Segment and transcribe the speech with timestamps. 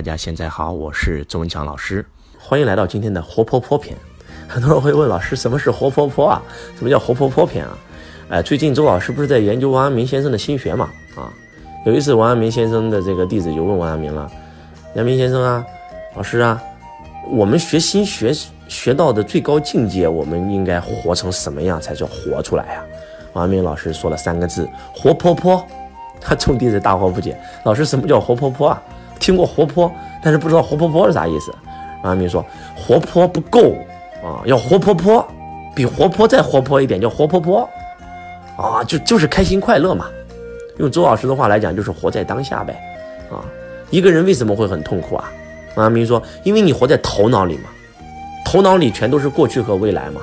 [0.00, 2.02] 大家现在好，我是周文强老师，
[2.38, 3.94] 欢迎来到今天的活泼泼篇。
[4.48, 6.42] 很多人会问老师，什么是活泼泼啊？
[6.74, 7.78] 什么叫活泼泼篇啊？
[8.30, 10.88] 哎，最近周老师不是在研究王阳明先生的心学嘛？
[11.16, 11.28] 啊，
[11.84, 14.26] 有一次王阳明先生的这个弟子就问王阳明了
[14.96, 15.62] ：“阳明先生啊，
[16.16, 16.58] 老师啊，
[17.30, 18.32] 我们学心学
[18.68, 22.82] 学到的最高境界，我们应该活成什么样才叫活出来呀？”
[23.34, 25.62] 王阳明老师说了三个字：活泼泼。
[26.22, 28.82] 他众弟子大惑不解，老师什么叫活泼泼啊？
[29.20, 31.54] 听过活泼，但是不知道活泼泼是啥意思。
[32.02, 33.74] 王阳明说：“活泼不够
[34.24, 35.24] 啊，要活泼泼，
[35.76, 37.68] 比活泼再活泼一点，叫活泼泼
[38.56, 40.06] 啊，就就是开心快乐嘛。
[40.78, 42.74] 用周老师的话来讲，就是活在当下呗。
[43.30, 43.44] 啊，
[43.90, 45.30] 一个人为什么会很痛苦啊？
[45.76, 47.68] 王阳明说：因为你活在头脑里嘛，
[48.44, 50.20] 头脑里全都是过去和未来嘛。”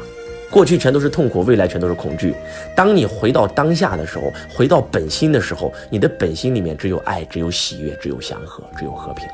[0.50, 2.34] 过去全都是痛苦，未来全都是恐惧。
[2.76, 9.28] 当你回到当下的时候，回到本心的时候，你的本心里面只有爱，只有喜悦，只有祥和，只有和平。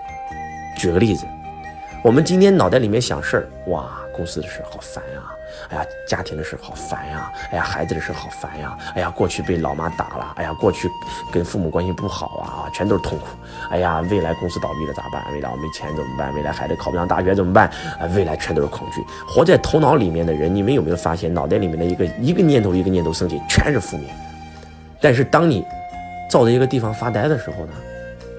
[0.78, 1.26] 举个例子，
[2.04, 5.32] 我们今天脑袋里面想事儿，哇，公司的事好烦啊。
[5.70, 7.32] 哎呀，家庭的事好烦呀！
[7.52, 8.78] 哎呀，孩子的事好烦呀！
[8.94, 10.90] 哎呀，过去被老妈打了，哎呀，过去
[11.32, 13.28] 跟父母关系不好啊，全都是痛苦。
[13.70, 15.24] 哎呀，未来公司倒闭了咋办？
[15.32, 16.34] 未来我没钱怎么办？
[16.36, 17.70] 未来孩子考不上大学怎么办？
[17.98, 19.02] 啊，未来全都是恐惧。
[19.26, 24.14] 活在头脑里面的人，你们有没有发现，脑袋里面的一个一个念头一个念头升起，全是负面。
[25.00, 25.66] 但是当你
[26.30, 27.74] 照着一个地方发呆的时候呢，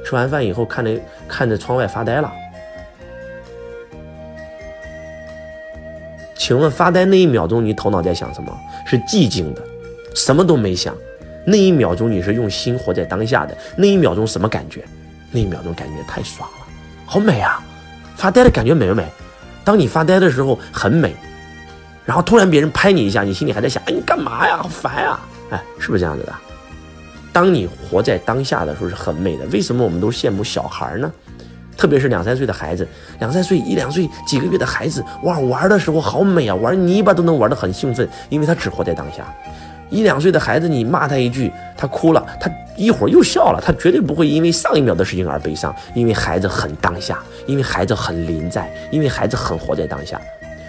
[0.05, 2.31] 吃完饭以后看着看着窗外发呆了。
[6.45, 8.55] 请问发呆那一秒钟，你头脑在想什么？
[8.85, 9.63] 是寂静的，
[10.15, 10.95] 什么都没想。
[11.47, 13.57] 那一秒钟你是用心活在当下的。
[13.79, 14.85] 那一秒钟什么感觉？
[15.31, 16.67] 那一秒钟感觉太爽了，
[17.07, 17.65] 好美啊！
[18.15, 19.07] 发呆的感觉美不美？
[19.65, 21.17] 当你发呆的时候很美，
[22.05, 24.59] 然后突然别人拍你一下，你心里还在想：哎，你干嘛呀？
[24.59, 25.19] 好烦呀！
[25.49, 26.33] 哎，是不是这样子的？
[27.33, 29.47] 当你活在当下的时候是很美的。
[29.47, 31.11] 为什么我们都羡慕小孩呢？
[31.77, 32.87] 特别是两三岁的孩子，
[33.19, 39.25] 两三岁、一两岁、几个月的孩子，哇，玩的时候好美啊，玩泥巴都能玩得很兴奋，因为他只活在当下。
[39.91, 50.21] 一两岁的孩子，你骂他一句，他哭了，他一会儿又笑了，他绝对不会因为上一秒的事情而悲伤，因为孩子很当下，因为孩子很临在，因为孩子很活在当下。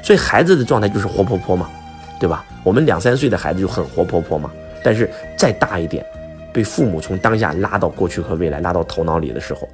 [0.04, 1.70] 所以孩子的状态就是活泼泼嘛，
[2.20, 2.46] 对吧？
[2.64, 4.52] 我们两三岁的孩子就很活泼泼嘛，
[4.84, 6.06] 但是再大一点，
[6.54, 9.68] 被父母从当下拉到过去和未来，拉到头脑里的时候，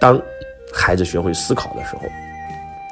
[0.00, 0.20] 当。
[0.76, 2.02] 孩子学会思考的时候，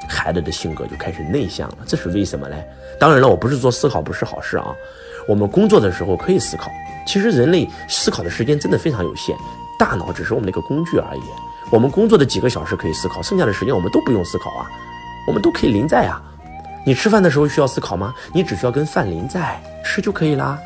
[0.09, 1.79] 孩子的性格就开始内向了。
[1.87, 2.57] 这是为什么呢？
[2.99, 4.67] 当然了，我不是说思考不是好事啊。
[5.29, 6.71] 我们工作的时候可以思考。
[7.07, 9.37] 其实人类思考的时间真的非常有限，
[9.79, 11.21] 大脑只是我们的一个工具而已。
[11.71, 14.67] 我们工作的几个小时可以思考，剩下的时间我们都不用思考啊，
[15.27, 16.21] 我们都可以临在啊。
[16.87, 18.15] 你吃饭的时候需要思考吗？
[18.33, 20.59] 你只需要跟饭临在吃就可以啦。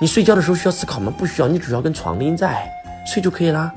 [0.00, 1.12] 你睡觉的时候需要思考吗？
[1.16, 2.70] 不需要，你只需要跟床临在
[3.06, 3.72] 睡就可以啦。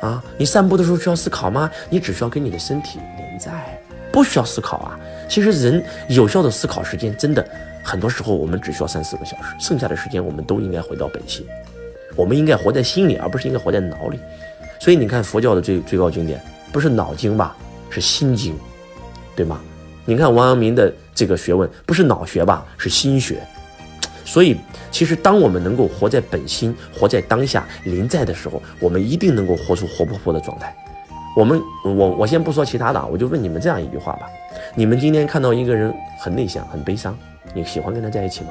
[0.00, 1.70] 啊，你散步的时候需要思考吗？
[1.88, 3.78] 你只需要跟你的身体连在，
[4.10, 4.98] 不需要思考啊。
[5.28, 7.46] 其实人有效的思考时间真的，
[7.84, 11.46] 很多时候我们只需要三四个小时，剩下的时间我们都应该回到本心。
[12.16, 14.18] 我们应该活在心里，而不是应该活在脑里。
[14.80, 16.40] 所以你看佛教的最最高经典
[16.72, 17.54] 不是脑经吧，
[17.88, 18.58] 是心经，
[19.36, 19.60] 对吗？
[20.06, 23.46] 你看王阳明的这个学问不是脑学吧，是心学。
[24.32, 24.56] 所以，
[24.92, 30.72] 其实当我们能够活在本心、活在当下、临在的时候，我们一定能够活出活泼泼的状态。
[31.36, 34.28] 我们，我，我先不说其他的，我就问你们这样一句话吧：
[34.76, 37.16] 你们今天看到一个人很内向、很悲伤，
[37.52, 38.50] 你喜欢跟他在一起吗？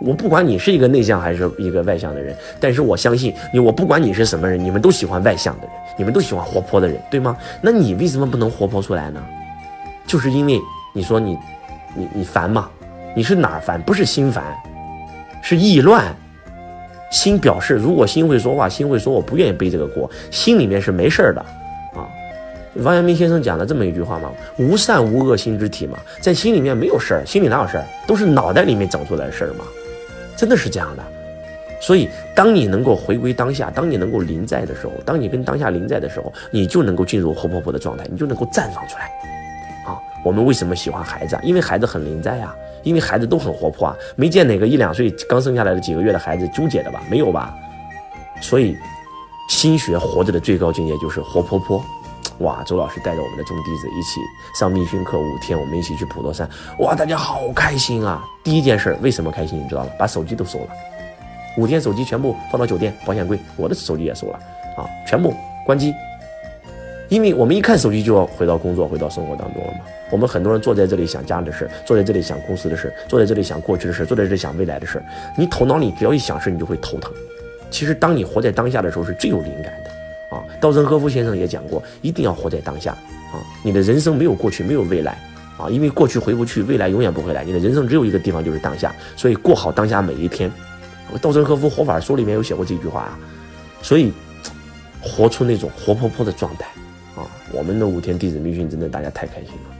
[0.00, 7.36] 我不管你是一个内向还是一个外向的人，但是我相信你，我不管你是什么人，你们都喜欢外向的人，你们都喜欢活泼的人，对吗？
[7.62, 9.24] 那你为什么不能活泼出来呢？
[10.04, 10.60] 就是因为
[10.92, 11.38] 你说你，
[11.94, 12.68] 你，你烦吗？
[13.14, 13.80] 你是哪儿烦？
[13.80, 14.44] 不是心烦。
[15.48, 16.12] 是意乱，
[17.08, 21.40] 心表示，如果心会说话，心会说我不愿意背这个锅，心里面是没事儿的，
[21.94, 22.02] 啊，
[22.82, 29.64] 王阳明先生讲了这么一句话嘛，无善无恶心之体嘛，在心里面没有事儿，心里哪有事儿，都是脑袋里面整出来的事儿嘛，
[30.36, 31.04] 真的是这样的，
[31.80, 39.04] 所以当你能够回归当下，当你能够临在的时候，当你跟当下临在的时候，你就能够进入活泼泼的状态，你就能够绽放出来，
[39.86, 39.94] 啊，
[40.24, 41.42] 我们为什么喜欢孩子啊？
[41.44, 42.52] 因为孩子很临在呀。
[42.86, 47.02] 因为孩子都很活泼啊，没见哪个一两岁刚生下来的几个月的孩子纠结的吧？
[47.10, 47.52] 没有吧？
[48.40, 48.76] 所以，
[49.50, 51.84] 心学活着的最高境界就是活泼泼。
[52.38, 54.20] 哇，周老师带着我们的众弟子一起
[54.56, 56.48] 上密训课五天，我们一起去普陀山，
[56.78, 58.24] 哇，大家好开心啊！
[58.44, 59.60] 第一件事为什么开心？
[59.60, 59.90] 你知道吗？
[59.98, 60.68] 把手机都收了，
[61.58, 64.38] 五天手机全部放到酒店保险柜，我的手机也收了
[64.76, 65.34] 啊，全部
[65.64, 65.92] 关机。
[67.08, 69.80] 因为我们一看手机就要回到工作，回到生活当中了嘛。
[70.10, 75.02] 我们很多人坐在这里想家的事，坐在这里想公司的事，坐在这里想过去的事，坐在这里想未来的事。
[75.36, 77.12] 你头脑里只要一想事，你就会头疼。
[77.70, 80.42] 其实当你活在当下的时候是最有灵感的啊！
[80.60, 83.42] 稻盛和夫先生也讲过，一定要活在当下啊！
[83.64, 85.18] 你的人生没有过去，没有未来
[85.58, 87.44] 啊，因为过去回不去，未来永远不会来。
[87.44, 90.50] 你的人生只有一个地方，就是当下，所以过好当下每一天。
[91.20, 93.18] 稻盛和夫活法书里面有写过这句话啊，
[93.82, 94.12] 所以
[95.00, 96.66] 活出那种活泼泼的状态
[97.20, 97.26] 啊！
[97.52, 99.75] 我们的五天弟子密训真的大家太开心了！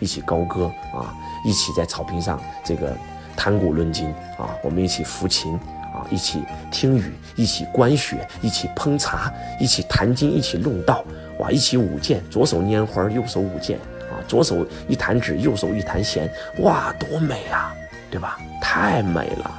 [0.00, 1.14] 一起高歌啊，
[1.44, 2.96] 一起在草坪上这个
[3.36, 4.08] 谈古论今
[4.38, 5.58] 啊，我们一起抚琴。
[5.90, 11.02] 啊，一起听雨，一起观雪，一起烹茶，一起谈经，一起论道，
[11.38, 13.78] 哇，一起舞剑，左手拈花，右手舞剑，
[14.10, 17.74] 啊，左手一弹指，右手一弹弦，哇，多美啊，
[18.10, 18.38] 对吧？
[18.60, 19.50] 太美了，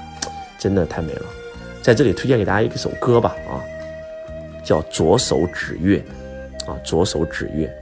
[0.59, 1.25] 真的太美了。
[1.81, 3.57] 在这里推荐给大家一首歌吧，啊，
[4.63, 5.97] 叫《左手指月》，
[6.71, 7.75] 啊，左手指月，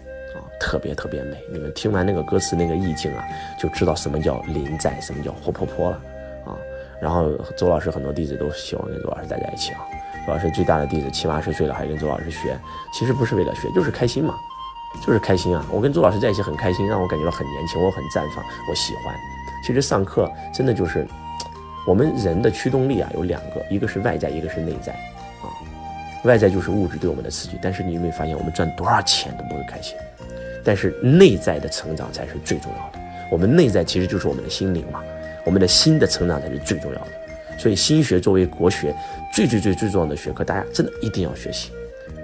[0.59, 1.37] 特别特别美。
[1.51, 3.23] 你们听完那个歌词那个意境啊，
[3.59, 6.01] 就知道什么叫临在，什么叫活泼泼了
[6.45, 6.57] 啊。
[7.01, 9.79] 然后周老师很多弟子都希望跟周老师待在一起啊。
[10.25, 12.57] 周老师最大的弟子七八十岁了还跟周老师学，
[12.93, 14.35] 其实不是为了学，就是开心嘛，
[15.05, 15.65] 就是开心啊。
[15.71, 19.15] 我跟周老师在一起很开心，让我感觉到很年轻，我很绽放，我喜欢。
[19.63, 21.07] 其实上课真的就是
[21.87, 24.93] 我们人的驱动力啊，有两个，一个是外在，一个是内在。
[26.27, 29.95] 外在就是物质对我们的刺激，但是你有没有发现，我们赚多少钱都不会开心，
[30.63, 32.99] 但是内在的成长才是最重要的。
[33.31, 35.01] 我们内在其实就是我们的心灵嘛。
[35.45, 37.07] 我们的心的成长才是最重要的，
[37.57, 38.93] 所以心学作为国学
[39.33, 41.71] 最最最最重要的学科，大家真的一定要学习。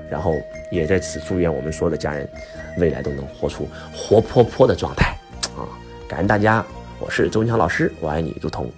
[0.09, 0.35] 然后
[0.69, 2.27] 也在此祝愿我们所有的家人，
[2.77, 3.65] 未来都能活出
[3.95, 5.15] 活泼泼的状态
[5.55, 5.63] 啊！
[6.05, 6.65] 感恩大家，
[6.99, 8.69] 我是周文强老师，我爱你如同。